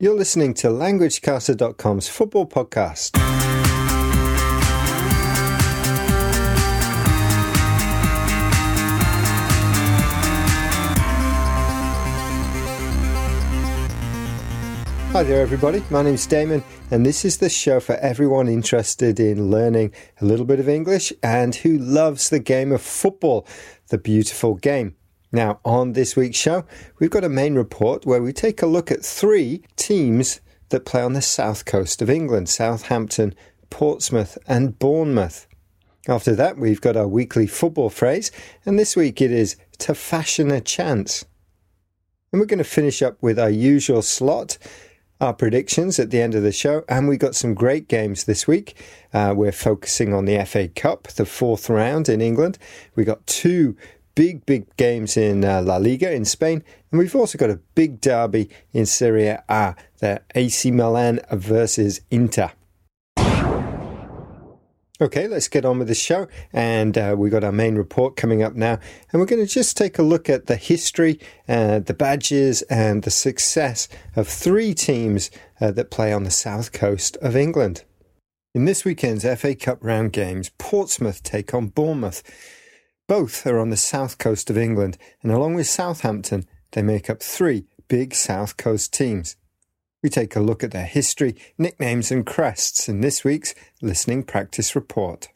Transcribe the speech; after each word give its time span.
You're 0.00 0.14
listening 0.14 0.54
to 0.54 0.68
LanguageCaster.com's 0.68 2.06
football 2.06 2.46
podcast. 2.46 3.18
Hi 15.10 15.24
there, 15.24 15.40
everybody. 15.40 15.82
My 15.90 16.02
name's 16.02 16.28
Damon, 16.28 16.62
and 16.92 17.04
this 17.04 17.24
is 17.24 17.38
the 17.38 17.48
show 17.48 17.80
for 17.80 17.96
everyone 17.96 18.46
interested 18.46 19.18
in 19.18 19.50
learning 19.50 19.92
a 20.20 20.24
little 20.24 20.46
bit 20.46 20.60
of 20.60 20.68
English 20.68 21.12
and 21.24 21.56
who 21.56 21.76
loves 21.76 22.30
the 22.30 22.38
game 22.38 22.70
of 22.70 22.82
football, 22.82 23.44
the 23.88 23.98
beautiful 23.98 24.54
game. 24.54 24.94
Now, 25.30 25.60
on 25.64 25.92
this 25.92 26.16
week's 26.16 26.38
show, 26.38 26.64
we've 26.98 27.10
got 27.10 27.24
a 27.24 27.28
main 27.28 27.54
report 27.54 28.06
where 28.06 28.22
we 28.22 28.32
take 28.32 28.62
a 28.62 28.66
look 28.66 28.90
at 28.90 29.04
three 29.04 29.62
teams 29.76 30.40
that 30.70 30.86
play 30.86 31.02
on 31.02 31.12
the 31.12 31.22
south 31.22 31.64
coast 31.64 32.00
of 32.00 32.08
England 32.08 32.48
Southampton, 32.48 33.34
Portsmouth, 33.70 34.38
and 34.46 34.78
Bournemouth. 34.78 35.46
After 36.06 36.34
that, 36.34 36.56
we've 36.56 36.80
got 36.80 36.96
our 36.96 37.08
weekly 37.08 37.46
football 37.46 37.90
phrase, 37.90 38.30
and 38.64 38.78
this 38.78 38.96
week 38.96 39.20
it 39.20 39.30
is 39.30 39.56
to 39.78 39.94
fashion 39.94 40.50
a 40.50 40.60
chance. 40.60 41.26
And 42.32 42.40
we're 42.40 42.46
going 42.46 42.58
to 42.58 42.64
finish 42.64 43.02
up 43.02 43.22
with 43.22 43.38
our 43.38 43.50
usual 43.50 44.00
slot, 44.00 44.56
our 45.20 45.34
predictions 45.34 45.98
at 45.98 46.10
the 46.10 46.22
end 46.22 46.34
of 46.34 46.42
the 46.42 46.52
show, 46.52 46.84
and 46.88 47.08
we 47.08 47.18
got 47.18 47.34
some 47.34 47.52
great 47.52 47.88
games 47.88 48.24
this 48.24 48.46
week. 48.46 48.74
Uh, 49.12 49.34
we're 49.36 49.52
focusing 49.52 50.14
on 50.14 50.24
the 50.24 50.42
FA 50.46 50.68
Cup, 50.68 51.08
the 51.08 51.26
fourth 51.26 51.68
round 51.68 52.08
in 52.08 52.22
England. 52.22 52.56
We 52.94 53.04
got 53.04 53.26
two 53.26 53.76
big, 54.18 54.44
big 54.46 54.76
games 54.76 55.16
in 55.16 55.44
uh, 55.44 55.62
La 55.62 55.76
Liga 55.76 56.12
in 56.12 56.24
Spain. 56.24 56.64
And 56.90 56.98
we've 56.98 57.14
also 57.14 57.38
got 57.38 57.50
a 57.50 57.60
big 57.76 58.00
derby 58.00 58.50
in 58.72 58.84
Serie 58.84 59.28
A, 59.48 59.76
the 60.00 60.20
AC 60.34 60.72
Milan 60.72 61.20
versus 61.30 62.00
Inter. 62.10 62.50
Okay, 65.00 65.28
let's 65.28 65.46
get 65.46 65.64
on 65.64 65.78
with 65.78 65.86
the 65.86 65.94
show. 65.94 66.26
And 66.52 66.98
uh, 66.98 67.14
we've 67.16 67.30
got 67.30 67.44
our 67.44 67.52
main 67.52 67.76
report 67.76 68.16
coming 68.16 68.42
up 68.42 68.56
now. 68.56 68.80
And 69.12 69.20
we're 69.20 69.26
going 69.26 69.46
to 69.46 69.46
just 69.46 69.76
take 69.76 70.00
a 70.00 70.02
look 70.02 70.28
at 70.28 70.46
the 70.46 70.56
history, 70.56 71.20
uh, 71.48 71.78
the 71.78 71.94
badges, 71.94 72.62
and 72.62 73.04
the 73.04 73.12
success 73.12 73.88
of 74.16 74.26
three 74.26 74.74
teams 74.74 75.30
uh, 75.60 75.70
that 75.70 75.92
play 75.92 76.12
on 76.12 76.24
the 76.24 76.32
south 76.32 76.72
coast 76.72 77.16
of 77.18 77.36
England. 77.36 77.84
In 78.52 78.64
this 78.64 78.84
weekend's 78.84 79.24
FA 79.40 79.54
Cup 79.54 79.78
round 79.80 80.12
games, 80.12 80.50
Portsmouth 80.58 81.22
take 81.22 81.54
on 81.54 81.68
Bournemouth. 81.68 82.24
Both 83.08 83.46
are 83.46 83.58
on 83.58 83.70
the 83.70 83.76
south 83.78 84.18
coast 84.18 84.50
of 84.50 84.58
England, 84.58 84.98
and 85.22 85.32
along 85.32 85.54
with 85.54 85.66
Southampton, 85.66 86.46
they 86.72 86.82
make 86.82 87.08
up 87.08 87.22
three 87.22 87.64
big 87.88 88.14
south 88.14 88.58
coast 88.58 88.92
teams. 88.92 89.34
We 90.02 90.10
take 90.10 90.36
a 90.36 90.40
look 90.40 90.62
at 90.62 90.72
their 90.72 90.84
history, 90.84 91.34
nicknames, 91.56 92.10
and 92.10 92.26
crests 92.26 92.86
in 92.86 93.00
this 93.00 93.24
week's 93.24 93.54
Listening 93.80 94.24
Practice 94.24 94.76
Report. 94.76 95.28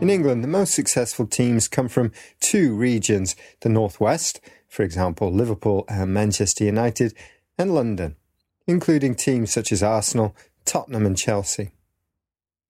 In 0.00 0.08
England, 0.08 0.42
the 0.42 0.48
most 0.48 0.72
successful 0.72 1.26
teams 1.26 1.68
come 1.68 1.88
from 1.88 2.12
two 2.40 2.74
regions 2.74 3.36
the 3.60 3.68
Northwest, 3.68 4.40
for 4.68 4.84
example, 4.84 5.30
Liverpool 5.30 5.84
and 5.86 6.14
Manchester 6.14 6.64
United, 6.64 7.12
and 7.58 7.74
London, 7.74 8.16
including 8.66 9.14
teams 9.14 9.52
such 9.52 9.70
as 9.70 9.82
Arsenal, 9.82 10.34
Tottenham 10.66 11.06
and 11.06 11.16
Chelsea. 11.16 11.70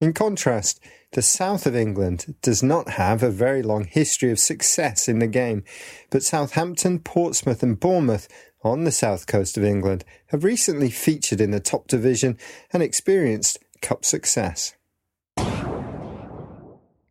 In 0.00 0.12
contrast, 0.12 0.78
the 1.12 1.22
south 1.22 1.66
of 1.66 1.75
England 1.75 2.34
does 2.42 2.62
not 2.62 2.91
have 2.91 3.22
a 3.22 3.30
very 3.30 3.62
long 3.62 3.84
history 3.84 4.30
of 4.30 4.38
success 4.38 5.08
in 5.08 5.19
the 5.20 5.27
game, 5.27 5.64
but 6.11 6.22
Southampton, 6.22 6.98
Portsmouth, 6.98 7.62
and 7.62 7.80
Bournemouth 7.80 8.28
on 8.62 8.84
the 8.84 8.92
south 8.92 9.27
coast 9.27 9.56
of 9.56 9.64
England 9.64 10.05
have 10.27 10.44
recently 10.44 10.91
featured 10.91 11.41
in 11.41 11.50
the 11.50 11.61
top 11.61 11.88
division 11.88 12.36
and 12.72 12.83
experienced 12.83 13.59
cup 13.81 14.04
success. 14.04 14.75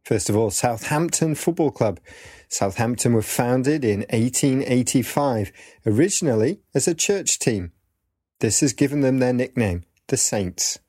First 0.03 0.29
of 0.29 0.37
all, 0.37 0.51
Southampton 0.51 1.33
Football 1.33 1.71
Club. 1.71 1.99
Southampton 2.47 3.13
were 3.13 3.23
founded 3.23 3.83
in 3.83 4.01
1885, 4.11 5.51
originally 5.87 6.59
as 6.75 6.87
a 6.87 6.93
church 6.93 7.39
team. 7.39 7.71
This 8.39 8.59
has 8.59 8.73
given 8.73 9.01
them 9.01 9.17
their 9.17 9.33
nickname, 9.33 9.83
the 10.07 10.17
Saints. 10.17 10.79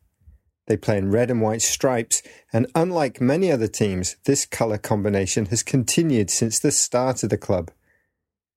They 0.66 0.76
play 0.76 0.98
in 0.98 1.10
red 1.10 1.30
and 1.30 1.40
white 1.40 1.62
stripes, 1.62 2.22
and 2.52 2.66
unlike 2.74 3.20
many 3.20 3.52
other 3.52 3.68
teams, 3.68 4.16
this 4.24 4.44
colour 4.46 4.78
combination 4.78 5.46
has 5.46 5.62
continued 5.62 6.30
since 6.30 6.58
the 6.58 6.72
start 6.72 7.22
of 7.22 7.30
the 7.30 7.38
club. 7.38 7.70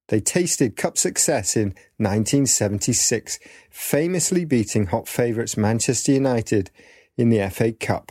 They 0.08 0.20
tasted 0.20 0.76
cup 0.76 0.98
success 0.98 1.56
in 1.56 1.68
1976, 1.98 3.38
famously 3.70 4.44
beating 4.44 4.86
hot 4.86 5.06
favourites 5.06 5.56
Manchester 5.56 6.10
United 6.12 6.72
in 7.16 7.28
the 7.28 7.48
FA 7.48 7.70
Cup. 7.72 8.10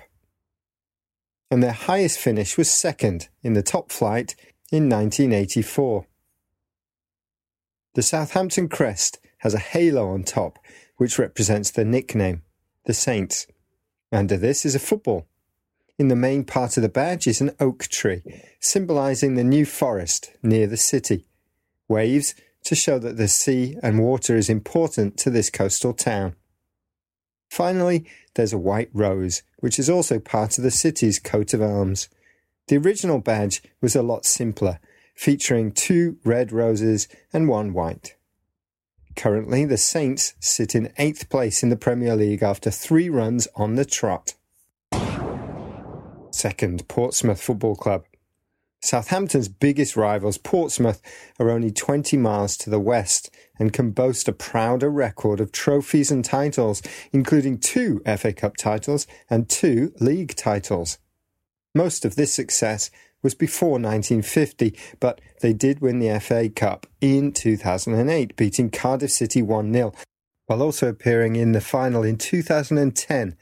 And 1.52 1.62
their 1.62 1.74
highest 1.74 2.20
finish 2.20 2.58
was 2.58 2.72
second 2.72 3.28
in 3.44 3.54
the 3.54 3.64
top 3.64 3.92
flight 3.92 4.36
in 4.72 4.88
1984. 4.88 6.06
The 7.96 8.02
Southampton 8.02 8.70
crest 8.70 9.20
has 9.40 9.54
a 9.54 9.60
halo 9.60 10.10
on 10.10 10.24
top, 10.24 10.58
which 11.00 11.18
represents 11.18 11.72
their 11.72 11.86
nickname 11.86 12.42
the 12.84 12.94
Saints. 12.94 13.48
Under 14.12 14.36
this 14.36 14.66
is 14.66 14.76
a 14.76 14.80
football. 14.80 15.28
In 15.98 16.10
the 16.10 16.16
main 16.16 16.44
part 16.44 16.76
of 16.76 16.84
the 16.84 16.90
badge 16.90 17.26
is 17.26 17.40
an 17.40 17.52
oak 17.60 17.84
tree, 17.88 18.22
symbolizing 18.60 19.36
the 19.36 19.44
new 19.44 19.66
forest 19.66 20.32
near 20.44 20.68
the 20.68 20.76
city. 20.76 21.26
Waves 21.88 22.36
to 22.66 22.76
show 22.76 23.00
that 23.00 23.16
the 23.16 23.30
sea 23.30 23.78
and 23.82 24.00
water 24.00 24.36
is 24.36 24.50
important 24.50 25.18
to 25.18 25.30
this 25.30 25.50
coastal 25.50 25.94
town. 25.94 26.36
Finally, 27.50 28.06
there's 28.36 28.54
a 28.54 28.58
white 28.58 28.90
rose, 28.92 29.42
which 29.60 29.80
is 29.80 29.90
also 29.90 30.20
part 30.20 30.58
of 30.58 30.66
the 30.66 30.72
city's 30.72 31.18
coat 31.18 31.54
of 31.54 31.62
arms. 31.62 32.10
The 32.68 32.78
original 32.78 33.20
badge 33.20 33.64
was 33.81 33.96
a 33.96 34.04
lot 34.04 34.26
simpler, 34.26 34.80
featuring 35.16 35.72
two 35.72 36.18
red 36.26 36.52
roses 36.52 37.08
and 37.31 37.48
one 37.48 37.72
white. 37.74 38.16
Currently, 39.19 39.66
the 39.66 39.75
Saints 39.75 40.34
sit 40.40 40.74
in 40.74 40.94
eighth 40.97 41.28
place 41.28 41.62
in 41.62 41.68
the 41.68 41.75
Premier 41.75 42.16
League 42.16 42.41
after 42.41 42.72
three 42.72 43.09
runs 43.09 43.50
on 43.53 43.75
the 43.75 43.84
trot. 43.84 44.35
Second, 46.31 46.88
Portsmouth 46.88 47.41
Football 47.41 47.75
Club. 47.75 48.06
Southampton's 48.81 49.50
biggest 49.50 49.97
rivals, 49.97 50.38
Portsmouth, 50.38 51.02
are 51.38 51.50
only 51.50 51.69
20 51.69 52.16
miles 52.16 52.56
to 52.56 52.69
the 52.69 52.80
west 52.80 53.30
and 53.59 53.74
can 53.74 53.91
boast 53.91 54.30
a 54.30 54.31
prouder 54.31 54.90
record 54.90 55.41
of 55.41 55.51
trophies 55.51 56.12
and 56.12 56.24
titles, 56.24 56.81
including 57.12 57.57
two 57.57 58.01
FA 58.18 58.31
Cup 58.31 58.56
titles 58.56 59.06
and 59.30 59.50
two 59.50 59.91
league 60.00 60.34
titles. 60.38 60.97
Most 61.75 62.06
of 62.06 62.16
this 62.16 62.34
success 62.34 62.90
was 63.22 63.35
before 63.35 63.80
1950, 63.80 64.78
but 65.00 65.19
they 65.41 65.53
did 65.53 65.81
win 65.81 66.00
the 66.00 66.19
FA 66.19 66.50
Cup 66.50 66.88
in 67.02 67.31
2008, 67.31 68.35
beating 68.35 68.69
Cardiff 68.69 69.12
City 69.12 69.41
1 69.41 69.74
0, 69.74 69.94
while 70.46 70.62
also 70.62 70.88
appearing 70.88 71.35
in 71.35 71.52
the 71.52 71.62
final 71.62 72.03
in 72.03 72.18
2010, 72.18 73.35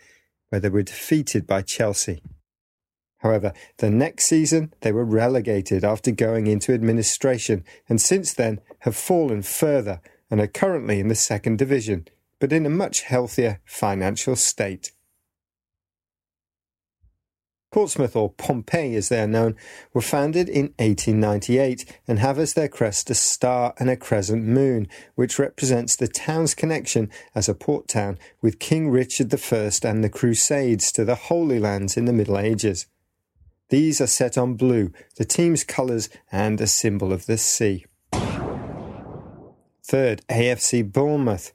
where 0.49 0.59
they 0.59 0.69
were 0.69 0.83
defeated 0.83 1.45
by 1.45 1.61
Chelsea. 1.61 2.21
However, 3.19 3.53
the 3.77 3.89
next 3.89 4.25
season 4.25 4.73
they 4.81 4.91
were 4.91 5.05
relegated 5.05 5.83
after 5.83 6.11
going 6.11 6.47
into 6.47 6.73
administration, 6.73 7.63
and 7.89 7.99
since 7.99 8.33
then 8.33 8.61
have 8.79 8.95
fallen 8.95 9.41
further 9.41 10.01
and 10.29 10.39
are 10.39 10.47
currently 10.47 10.99
in 10.99 11.07
the 11.07 11.15
second 11.15 11.57
division, 11.57 12.07
but 12.39 12.53
in 12.53 12.65
a 12.65 12.69
much 12.69 13.01
healthier 13.01 13.59
financial 13.65 14.35
state. 14.35 14.91
Portsmouth, 17.77 18.15
or 18.15 18.31
Pompey 18.31 18.95
as 18.95 19.09
they 19.09 19.21
are 19.21 19.27
known, 19.27 19.55
were 19.93 20.01
founded 20.01 20.49
in 20.49 20.73
1898 20.79 21.85
and 22.07 22.17
have 22.17 22.39
as 22.39 22.55
their 22.55 22.67
crest 22.67 23.12
a 23.12 23.13
star 23.13 23.75
and 23.77 23.88
a 23.88 23.95
crescent 23.95 24.44
moon, 24.44 24.88
which 25.13 25.38
represents 25.38 25.95
the 25.95 26.07
town's 26.07 26.56
connection 26.56 27.12
as 27.35 27.47
a 27.47 27.53
port 27.53 27.88
town 27.88 28.18
with 28.41 28.57
King 28.57 28.89
Richard 28.89 29.31
I 29.31 29.71
and 29.83 30.03
the 30.03 30.09
Crusades 30.09 30.91
to 30.94 31.06
the 31.06 31.13
Holy 31.13 31.59
Lands 31.59 31.95
in 31.95 32.06
the 32.06 32.13
Middle 32.13 32.39
Ages. 32.39 32.88
These 33.69 34.01
are 34.01 34.07
set 34.07 34.39
on 34.39 34.56
blue, 34.56 34.91
the 35.18 35.25
team's 35.25 35.63
colours 35.63 36.09
and 36.31 36.59
a 36.59 36.65
symbol 36.65 37.13
of 37.13 37.27
the 37.27 37.38
sea. 37.38 37.85
Third, 39.83 40.23
AFC 40.30 40.91
Bournemouth. 40.91 41.53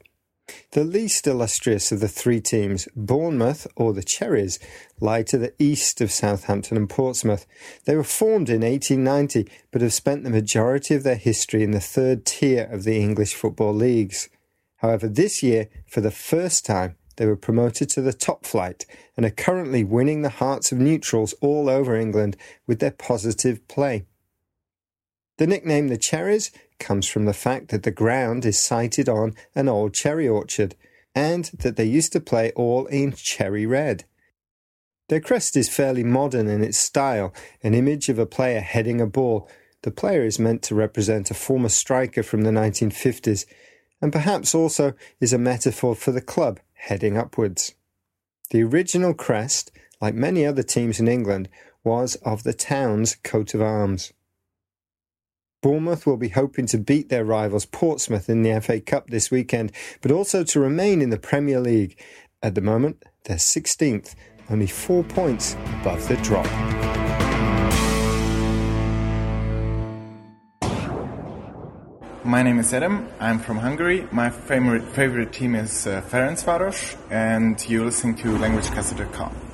The 0.71 0.83
least 0.83 1.25
illustrious 1.25 1.91
of 1.91 1.99
the 1.99 2.07
three 2.07 2.41
teams, 2.41 2.87
Bournemouth, 2.95 3.65
or 3.75 3.93
the 3.93 4.03
Cherries, 4.03 4.59
lie 4.99 5.23
to 5.23 5.37
the 5.37 5.53
east 5.57 6.01
of 6.01 6.11
Southampton 6.11 6.75
and 6.75 6.89
Portsmouth. 6.89 7.45
They 7.85 7.95
were 7.95 8.03
formed 8.03 8.49
in 8.49 8.61
1890, 8.61 9.49
but 9.71 9.81
have 9.81 9.93
spent 9.93 10.23
the 10.23 10.29
majority 10.29 10.95
of 10.95 11.03
their 11.03 11.15
history 11.15 11.63
in 11.63 11.71
the 11.71 11.79
third 11.79 12.25
tier 12.25 12.67
of 12.71 12.83
the 12.83 12.99
English 12.99 13.35
football 13.35 13.73
leagues. 13.73 14.29
However, 14.77 15.07
this 15.07 15.41
year, 15.41 15.69
for 15.87 16.01
the 16.01 16.11
first 16.11 16.65
time, 16.65 16.97
they 17.15 17.25
were 17.25 17.37
promoted 17.37 17.89
to 17.89 18.01
the 18.01 18.11
top 18.11 18.45
flight 18.45 18.85
and 19.15 19.25
are 19.25 19.29
currently 19.29 19.83
winning 19.83 20.23
the 20.23 20.29
hearts 20.29 20.71
of 20.71 20.79
neutrals 20.79 21.33
all 21.39 21.69
over 21.69 21.95
England 21.95 22.35
with 22.67 22.79
their 22.79 22.91
positive 22.91 23.65
play. 23.67 24.05
The 25.37 25.47
nickname 25.47 25.87
the 25.87 25.97
Cherries 25.97 26.51
comes 26.79 27.07
from 27.07 27.25
the 27.25 27.33
fact 27.33 27.69
that 27.69 27.83
the 27.83 27.91
ground 27.91 28.45
is 28.45 28.59
sited 28.59 29.07
on 29.07 29.35
an 29.55 29.67
old 29.67 29.93
cherry 29.93 30.27
orchard 30.27 30.75
and 31.15 31.45
that 31.59 31.75
they 31.75 31.85
used 31.85 32.11
to 32.13 32.19
play 32.19 32.51
all 32.55 32.85
in 32.87 33.13
cherry 33.13 33.65
red. 33.65 34.05
Their 35.09 35.19
crest 35.19 35.55
is 35.57 35.69
fairly 35.69 36.03
modern 36.03 36.47
in 36.47 36.63
its 36.63 36.77
style, 36.77 37.33
an 37.61 37.73
image 37.73 38.09
of 38.09 38.17
a 38.17 38.25
player 38.25 38.61
heading 38.61 39.01
a 39.01 39.05
ball. 39.05 39.49
The 39.83 39.91
player 39.91 40.23
is 40.23 40.39
meant 40.39 40.61
to 40.63 40.75
represent 40.75 41.29
a 41.29 41.35
former 41.35 41.69
striker 41.69 42.23
from 42.23 42.43
the 42.43 42.51
1950s, 42.51 43.45
and 44.01 44.11
perhaps 44.11 44.55
also 44.55 44.93
is 45.19 45.33
a 45.33 45.37
metaphor 45.37 45.95
for 45.95 46.11
the 46.11 46.21
club 46.21 46.59
heading 46.73 47.17
upwards. 47.17 47.75
The 48.49 48.63
original 48.63 49.13
crest, 49.13 49.71
like 50.01 50.15
many 50.15 50.45
other 50.45 50.63
teams 50.63 50.99
in 50.99 51.07
England, 51.07 51.49
was 51.83 52.15
of 52.17 52.43
the 52.43 52.53
town's 52.53 53.15
coat 53.15 53.53
of 53.53 53.61
arms. 53.61 54.13
Bournemouth 55.63 56.05
will 56.05 56.17
be 56.17 56.27
hoping 56.27 56.65
to 56.67 56.77
beat 56.77 57.07
their 57.07 57.23
rivals 57.23 57.65
Portsmouth 57.65 58.29
in 58.29 58.43
the 58.43 58.59
FA 58.59 58.81
Cup 58.81 59.07
this 59.07 59.31
weekend, 59.31 59.71
but 60.01 60.11
also 60.11 60.43
to 60.43 60.59
remain 60.59 61.01
in 61.01 61.09
the 61.09 61.17
Premier 61.17 61.61
League. 61.61 61.97
At 62.43 62.53
the 62.53 62.61
moment, 62.61 63.01
they're 63.23 63.37
16th, 63.37 64.13
only 64.49 64.67
four 64.67 65.05
points 65.05 65.55
above 65.79 66.05
the 66.09 66.17
drop. 66.17 66.45
My 72.25 72.43
name 72.43 72.59
is 72.59 72.73
Adam. 72.73 73.07
I'm 73.21 73.39
from 73.39 73.57
Hungary. 73.57 74.05
My 74.11 74.29
favorite 74.29 74.83
favorite 74.83 75.31
team 75.31 75.55
is 75.55 75.87
uh, 75.87 76.01
Ferencvaros, 76.01 76.97
and 77.09 77.57
you're 77.69 77.85
listening 77.85 78.17
to 78.17 78.27
LanguageCaster.com. 78.37 79.52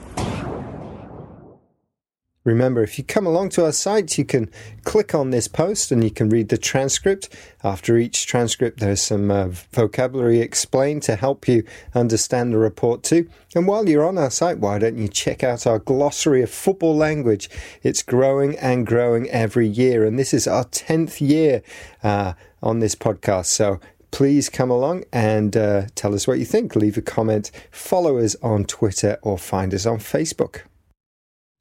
Remember, 2.46 2.82
if 2.82 2.98
you 2.98 3.04
come 3.04 3.28
along 3.28 3.50
to 3.50 3.66
our 3.66 3.74
site, 3.74 4.18
you 4.18 4.24
can 4.24 4.50
click 4.86 5.14
on 5.14 5.30
this 5.30 5.50
post 5.50 5.92
and 5.92 6.02
you 6.04 6.10
can 6.10 6.30
read 6.30 6.48
the 6.48 6.58
transcript. 6.58 7.28
After 7.66 7.98
each 7.98 8.26
transcript, 8.28 8.80
there's 8.80 9.02
some 9.02 9.30
uh, 9.30 9.50
vocabulary 9.74 10.40
explained 10.40 11.04
to 11.04 11.18
help 11.18 11.50
you 11.50 11.64
understand 11.94 12.54
the 12.54 12.58
report 12.58 13.04
too. 13.04 13.30
And 13.56 13.68
while 13.68 13.90
you're 13.90 14.08
on 14.08 14.18
our 14.18 14.32
site, 14.32 14.60
why 14.60 14.80
don't 14.80 14.98
you 14.98 15.10
check 15.10 15.44
out 15.44 15.68
our 15.68 15.80
glossary 15.80 16.42
of 16.42 16.50
football 16.50 16.96
language? 16.96 17.50
It's 17.84 18.02
growing 18.02 18.58
and 18.58 18.88
growing 18.88 19.30
every 19.30 19.68
year, 19.68 20.06
and 20.06 20.18
this 20.18 20.34
is 20.34 20.48
our 20.48 20.64
10th 20.64 21.20
year 21.20 21.62
uh, 22.04 22.34
on 22.64 22.80
this 22.80 22.96
podcast. 22.96 23.48
So 23.48 23.82
please 24.12 24.48
come 24.48 24.72
along 24.72 25.04
and 25.12 25.58
uh, 25.58 25.88
tell 25.94 26.16
us 26.16 26.26
what 26.26 26.40
you 26.40 26.46
think. 26.46 26.74
Leave 26.78 26.98
a 26.98 27.02
comment, 27.02 27.52
follow 27.70 28.18
us 28.18 28.38
on 28.42 28.64
Twitter, 28.64 29.20
or 29.24 29.38
find 29.38 29.74
us 29.74 29.86
on 29.86 29.98
Facebook. 29.98 30.62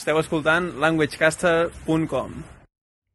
Esteu 0.00 0.16
escoltant 0.16 0.76
languagecaster.com. 0.76 2.44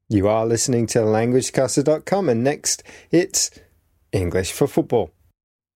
You 0.10 0.28
are 0.28 0.46
listening 0.46 0.86
to 0.88 1.00
languagecaster.com, 1.00 2.28
and 2.28 2.44
next 2.44 2.84
it's 3.10 3.50
English 4.12 4.52
for 4.52 4.68
Football. 4.68 5.12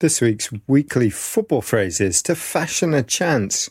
This 0.02 0.20
week's 0.20 0.52
weekly 0.68 1.10
football 1.10 1.62
phrase 1.62 2.02
is 2.02 2.22
to 2.24 2.36
fashion 2.36 2.94
a 2.94 3.04
chance. 3.04 3.70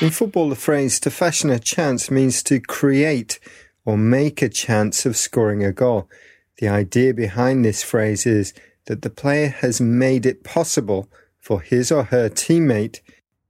In 0.00 0.08
football, 0.08 0.48
the 0.48 0.56
phrase 0.56 0.98
to 1.00 1.10
fashion 1.10 1.50
a 1.50 1.58
chance 1.58 2.10
means 2.10 2.42
to 2.44 2.58
create 2.58 3.38
or 3.84 3.98
make 3.98 4.40
a 4.40 4.48
chance 4.48 5.04
of 5.04 5.14
scoring 5.14 5.62
a 5.62 5.72
goal. 5.72 6.08
The 6.56 6.68
idea 6.68 7.12
behind 7.12 7.66
this 7.66 7.82
phrase 7.82 8.24
is 8.24 8.54
that 8.90 9.02
the 9.02 9.08
player 9.08 9.46
has 9.46 9.80
made 9.80 10.26
it 10.26 10.42
possible 10.42 11.08
for 11.38 11.60
his 11.60 11.92
or 11.92 12.02
her 12.02 12.28
teammate 12.28 12.98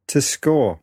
to 0.06 0.20
score. 0.20 0.80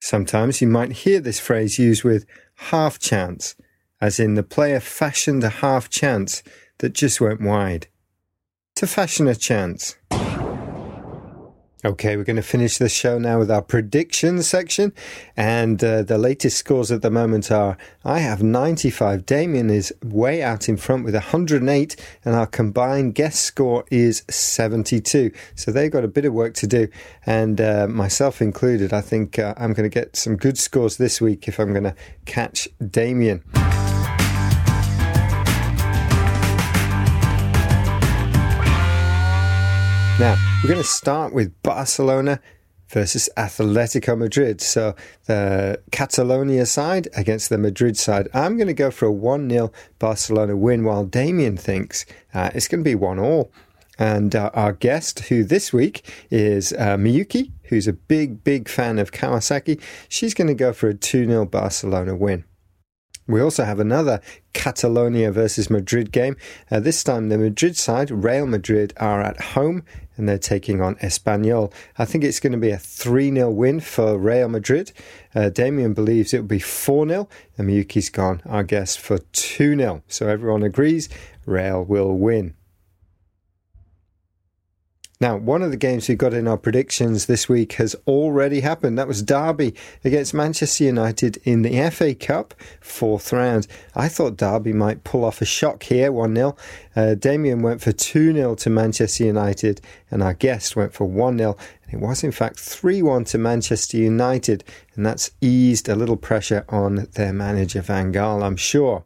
Sometimes 0.00 0.62
you 0.62 0.66
might 0.66 0.92
hear 1.04 1.20
this 1.20 1.38
phrase 1.38 1.78
used 1.78 2.02
with 2.02 2.24
half 2.70 2.98
chance, 2.98 3.56
as 4.00 4.18
in 4.18 4.36
the 4.36 4.42
player 4.42 4.80
fashioned 4.80 5.44
a 5.44 5.50
half 5.50 5.90
chance 5.90 6.42
that 6.78 6.94
just 6.94 7.20
went 7.20 7.42
wide. 7.42 7.88
To 8.76 8.86
fashion 8.86 9.28
a 9.28 9.34
chance. 9.34 9.96
Okay, 11.84 12.16
we're 12.16 12.24
going 12.24 12.34
to 12.34 12.42
finish 12.42 12.78
the 12.78 12.88
show 12.88 13.20
now 13.20 13.38
with 13.38 13.52
our 13.52 13.62
predictions 13.62 14.48
section. 14.48 14.92
And 15.36 15.82
uh, 15.84 16.02
the 16.02 16.18
latest 16.18 16.56
scores 16.56 16.90
at 16.90 17.02
the 17.02 17.10
moment 17.10 17.52
are 17.52 17.78
I 18.04 18.18
have 18.18 18.42
95. 18.42 19.24
Damien 19.24 19.70
is 19.70 19.94
way 20.02 20.42
out 20.42 20.68
in 20.68 20.76
front 20.76 21.04
with 21.04 21.14
108. 21.14 21.96
And 22.24 22.34
our 22.34 22.48
combined 22.48 23.14
guest 23.14 23.42
score 23.42 23.84
is 23.92 24.24
72. 24.28 25.30
So 25.54 25.70
they've 25.70 25.90
got 25.90 26.02
a 26.02 26.08
bit 26.08 26.24
of 26.24 26.32
work 26.32 26.54
to 26.54 26.66
do. 26.66 26.88
And 27.24 27.60
uh, 27.60 27.86
myself 27.86 28.42
included, 28.42 28.92
I 28.92 29.00
think 29.00 29.38
uh, 29.38 29.54
I'm 29.56 29.72
going 29.72 29.88
to 29.88 29.94
get 29.94 30.16
some 30.16 30.36
good 30.36 30.58
scores 30.58 30.96
this 30.96 31.20
week 31.20 31.46
if 31.46 31.60
I'm 31.60 31.70
going 31.70 31.84
to 31.84 31.94
catch 32.24 32.66
Damien. 32.90 33.44
Now, 40.18 40.47
we're 40.62 40.70
going 40.70 40.82
to 40.82 40.88
start 40.88 41.32
with 41.32 41.62
Barcelona 41.62 42.40
versus 42.88 43.28
Atletico 43.36 44.18
Madrid. 44.18 44.60
So 44.60 44.96
the 45.26 45.80
Catalonia 45.92 46.66
side 46.66 47.06
against 47.14 47.48
the 47.48 47.58
Madrid 47.58 47.96
side. 47.96 48.28
I'm 48.34 48.56
going 48.56 48.66
to 48.66 48.74
go 48.74 48.90
for 48.90 49.06
a 49.06 49.12
1 49.12 49.48
0 49.48 49.70
Barcelona 50.00 50.56
win, 50.56 50.82
while 50.82 51.04
Damien 51.04 51.56
thinks 51.56 52.04
uh, 52.34 52.50
it's 52.54 52.66
going 52.66 52.82
to 52.82 52.90
be 52.90 52.96
1 52.96 53.20
all. 53.20 53.52
And 54.00 54.34
uh, 54.34 54.50
our 54.52 54.72
guest, 54.72 55.20
who 55.20 55.44
this 55.44 55.72
week 55.72 56.04
is 56.30 56.72
uh, 56.72 56.96
Miyuki, 56.96 57.52
who's 57.64 57.86
a 57.86 57.92
big, 57.92 58.42
big 58.42 58.68
fan 58.68 58.98
of 58.98 59.12
Kawasaki, 59.12 59.80
she's 60.08 60.34
going 60.34 60.48
to 60.48 60.54
go 60.54 60.72
for 60.72 60.88
a 60.88 60.94
2 60.94 61.26
0 61.26 61.46
Barcelona 61.46 62.16
win. 62.16 62.44
We 63.28 63.42
also 63.42 63.64
have 63.64 63.78
another 63.78 64.22
Catalonia 64.54 65.30
versus 65.30 65.68
Madrid 65.68 66.10
game. 66.12 66.36
Uh, 66.70 66.80
this 66.80 67.04
time, 67.04 67.28
the 67.28 67.36
Madrid 67.36 67.76
side, 67.76 68.10
Real 68.10 68.46
Madrid, 68.46 68.94
are 68.96 69.20
at 69.20 69.38
home 69.40 69.84
and 70.16 70.28
they're 70.28 70.38
taking 70.38 70.80
on 70.80 70.96
Espanyol. 70.96 71.72
I 71.98 72.06
think 72.06 72.24
it's 72.24 72.40
going 72.40 72.52
to 72.52 72.58
be 72.58 72.70
a 72.70 72.78
3 72.78 73.32
0 73.32 73.50
win 73.50 73.80
for 73.80 74.18
Real 74.18 74.48
Madrid. 74.48 74.92
Uh, 75.34 75.50
Damien 75.50 75.92
believes 75.92 76.32
it 76.34 76.38
will 76.38 76.46
be 76.46 76.58
4 76.58 77.06
0, 77.06 77.28
and 77.56 77.68
Miyuki's 77.68 78.08
gone, 78.08 78.42
our 78.46 78.64
guest, 78.64 78.98
for 78.98 79.18
2 79.18 79.76
0. 79.76 80.02
So 80.08 80.26
everyone 80.26 80.62
agrees 80.62 81.08
Real 81.46 81.84
will 81.84 82.14
win. 82.14 82.54
Now, 85.20 85.36
one 85.36 85.62
of 85.62 85.72
the 85.72 85.76
games 85.76 86.08
we've 86.08 86.16
got 86.16 86.32
in 86.32 86.46
our 86.46 86.56
predictions 86.56 87.26
this 87.26 87.48
week 87.48 87.72
has 87.72 87.96
already 88.06 88.60
happened. 88.60 88.96
That 88.96 89.08
was 89.08 89.20
Derby 89.20 89.74
against 90.04 90.32
Manchester 90.32 90.84
United 90.84 91.38
in 91.38 91.62
the 91.62 91.90
FA 91.90 92.14
Cup, 92.14 92.54
fourth 92.80 93.32
round. 93.32 93.66
I 93.96 94.06
thought 94.06 94.36
Derby 94.36 94.72
might 94.72 95.02
pull 95.02 95.24
off 95.24 95.42
a 95.42 95.44
shock 95.44 95.82
here, 95.82 96.12
1 96.12 96.36
0. 96.36 96.56
Uh, 96.94 97.14
Damien 97.16 97.62
went 97.62 97.80
for 97.80 97.90
2 97.90 98.32
0 98.32 98.54
to 98.54 98.70
Manchester 98.70 99.24
United, 99.24 99.80
and 100.08 100.22
our 100.22 100.34
guest 100.34 100.76
went 100.76 100.92
for 100.92 101.06
1 101.06 101.36
0. 101.36 101.56
It 101.90 101.98
was, 101.98 102.22
in 102.22 102.30
fact, 102.30 102.60
3 102.60 103.02
1 103.02 103.24
to 103.24 103.38
Manchester 103.38 103.96
United, 103.96 104.62
and 104.94 105.04
that's 105.04 105.32
eased 105.40 105.88
a 105.88 105.96
little 105.96 106.16
pressure 106.16 106.64
on 106.68 107.08
their 107.14 107.32
manager, 107.32 107.82
Van 107.82 108.12
Gaal, 108.12 108.44
I'm 108.44 108.56
sure. 108.56 109.02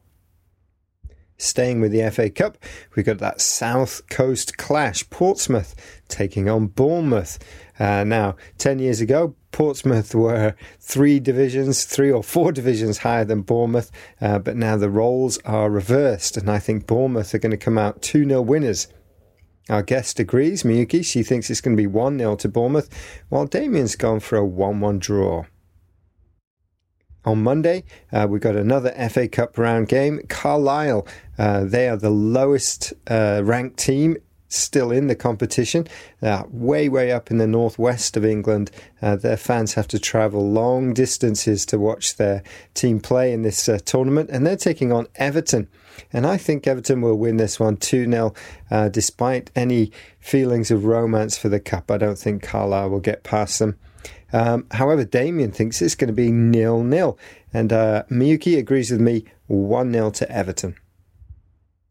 Staying 1.42 1.80
with 1.80 1.90
the 1.90 2.08
FA 2.08 2.30
Cup, 2.30 2.56
we 2.94 3.02
got 3.02 3.18
that 3.18 3.40
South 3.40 4.06
Coast 4.08 4.56
clash. 4.58 5.08
Portsmouth 5.10 5.74
taking 6.06 6.48
on 6.48 6.68
Bournemouth. 6.68 7.36
Uh, 7.80 8.04
now, 8.04 8.36
10 8.58 8.78
years 8.78 9.00
ago, 9.00 9.34
Portsmouth 9.50 10.14
were 10.14 10.54
three 10.78 11.18
divisions, 11.18 11.82
three 11.82 12.12
or 12.12 12.22
four 12.22 12.52
divisions 12.52 12.98
higher 12.98 13.24
than 13.24 13.42
Bournemouth, 13.42 13.90
uh, 14.20 14.38
but 14.38 14.56
now 14.56 14.76
the 14.76 14.88
roles 14.88 15.36
are 15.38 15.68
reversed, 15.68 16.36
and 16.36 16.48
I 16.48 16.60
think 16.60 16.86
Bournemouth 16.86 17.34
are 17.34 17.38
going 17.38 17.50
to 17.50 17.56
come 17.56 17.76
out 17.76 18.02
2 18.02 18.24
0 18.24 18.40
winners. 18.42 18.86
Our 19.68 19.82
guest 19.82 20.20
agrees, 20.20 20.62
Miyuki. 20.62 21.04
She 21.04 21.24
thinks 21.24 21.50
it's 21.50 21.60
going 21.60 21.76
to 21.76 21.80
be 21.80 21.88
1 21.88 22.18
0 22.18 22.36
to 22.36 22.48
Bournemouth, 22.48 22.88
while 23.30 23.46
Damien's 23.46 23.96
gone 23.96 24.20
for 24.20 24.36
a 24.36 24.46
1 24.46 24.78
1 24.78 24.98
draw. 25.00 25.44
On 27.24 27.42
Monday, 27.42 27.84
uh, 28.12 28.26
we 28.28 28.40
got 28.40 28.56
another 28.56 28.90
FA 29.08 29.28
Cup 29.28 29.56
round 29.56 29.88
game. 29.88 30.20
Carlisle, 30.28 31.06
uh, 31.38 31.64
they 31.64 31.88
are 31.88 31.96
the 31.96 32.10
lowest 32.10 32.92
uh, 33.08 33.42
ranked 33.44 33.78
team 33.78 34.16
still 34.52 34.90
in 34.90 35.06
the 35.06 35.14
competition, 35.14 35.86
uh, 36.20 36.44
way, 36.50 36.88
way 36.88 37.10
up 37.10 37.30
in 37.30 37.38
the 37.38 37.46
northwest 37.46 38.16
of 38.16 38.24
England. 38.24 38.70
Uh, 39.00 39.16
their 39.16 39.36
fans 39.36 39.74
have 39.74 39.88
to 39.88 39.98
travel 39.98 40.50
long 40.50 40.92
distances 40.92 41.64
to 41.66 41.78
watch 41.78 42.16
their 42.16 42.42
team 42.74 43.00
play 43.00 43.32
in 43.32 43.42
this 43.42 43.68
uh, 43.68 43.78
tournament, 43.84 44.28
and 44.30 44.46
they're 44.46 44.56
taking 44.56 44.92
on 44.92 45.06
Everton. 45.16 45.68
And 46.12 46.26
I 46.26 46.36
think 46.36 46.66
Everton 46.66 47.00
will 47.00 47.16
win 47.16 47.36
this 47.36 47.58
one 47.58 47.76
2 47.76 48.10
0, 48.10 48.34
uh, 48.70 48.88
despite 48.88 49.50
any 49.56 49.90
feelings 50.20 50.70
of 50.70 50.84
romance 50.84 51.38
for 51.38 51.48
the 51.48 51.60
Cup. 51.60 51.90
I 51.90 51.98
don't 51.98 52.18
think 52.18 52.42
Carlisle 52.42 52.90
will 52.90 53.00
get 53.00 53.22
past 53.22 53.58
them. 53.58 53.78
Um, 54.32 54.66
however, 54.70 55.04
Damien 55.04 55.52
thinks 55.52 55.82
it's 55.82 55.94
going 55.94 56.08
to 56.08 56.14
be 56.14 56.32
nil 56.32 56.82
nil, 56.82 57.18
and 57.52 57.72
uh, 57.72 58.04
Miyuki 58.10 58.58
agrees 58.58 58.90
with 58.90 59.00
me 59.00 59.24
one 59.46 59.92
0 59.92 60.10
to 60.10 60.30
Everton. 60.30 60.76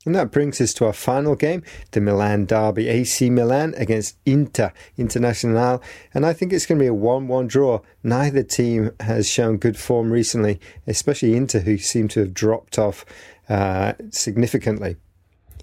And 0.04 0.16
that 0.16 0.32
brings 0.32 0.60
us 0.60 0.74
to 0.76 0.86
our 0.86 0.94
final 0.94 1.36
game, 1.36 1.62
the 1.92 2.02
Milan 2.02 2.46
derby, 2.46 2.88
AC 2.88 3.30
Milan 3.30 3.76
against 3.78 4.18
Inter 4.26 4.74
International. 4.98 5.82
And 6.14 6.26
I 6.26 6.34
think 6.34 6.52
it's 6.52 6.66
going 6.66 6.80
to 6.80 6.84
be 6.84 6.88
a 6.88 6.94
1 6.94 7.28
1 7.28 7.48
draw. 7.48 7.82
Neither 8.04 8.42
team 8.42 8.92
has 9.00 9.30
shown 9.30 9.58
good 9.58 9.78
form 9.78 10.12
recently, 10.12 10.60
especially 10.88 11.36
Inter, 11.36 11.60
who 11.60 11.78
seem 11.78 12.08
to 12.10 12.22
have 12.22 12.34
dropped 12.34 12.80
off 12.80 13.06
uh, 13.48 13.94
significantly. 14.10 14.96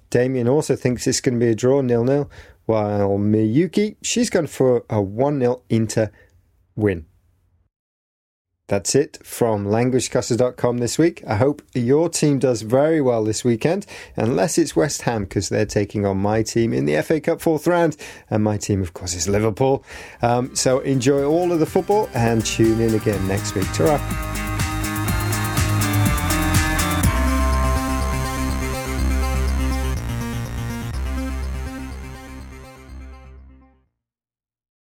Damien 0.09 0.47
also 0.47 0.75
thinks 0.75 1.05
it's 1.05 1.21
going 1.21 1.37
to 1.37 1.45
be 1.45 1.51
a 1.51 1.55
draw, 1.55 1.81
nil 1.81 2.05
nil, 2.05 2.31
while 2.65 3.17
Miyuki, 3.17 3.97
she's 4.01 4.29
gone 4.29 4.47
for 4.47 4.85
a 4.89 5.01
1 5.01 5.39
0 5.39 5.61
Inter 5.69 6.11
win. 6.79 7.05
That's 8.69 8.93
it 8.93 9.17
from 9.23 9.65
languagecaster.com 9.65 10.77
this 10.77 10.99
week. 10.99 11.23
I 11.27 11.35
hope 11.35 11.63
your 11.73 12.07
team 12.07 12.37
does 12.37 12.61
very 12.61 13.01
well 13.01 13.23
this 13.23 13.43
weekend, 13.43 13.87
unless 14.15 14.59
it's 14.59 14.75
West 14.75 15.01
Ham, 15.01 15.23
because 15.23 15.49
they're 15.49 15.65
taking 15.65 16.05
on 16.05 16.17
my 16.17 16.43
team 16.43 16.71
in 16.71 16.85
the 16.85 17.01
FA 17.01 17.19
Cup 17.19 17.41
fourth 17.41 17.65
round. 17.65 17.97
And 18.29 18.43
my 18.43 18.57
team, 18.57 18.81
of 18.83 18.93
course, 18.93 19.15
is 19.15 19.27
Liverpool. 19.27 19.83
Um, 20.21 20.55
so 20.55 20.79
enjoy 20.81 21.23
all 21.23 21.51
of 21.51 21.59
the 21.59 21.65
football 21.65 22.09
and 22.13 22.45
tune 22.45 22.79
in 22.79 22.93
again 22.93 23.27
next 23.27 23.55
week. 23.55 23.67
ta 23.73 24.48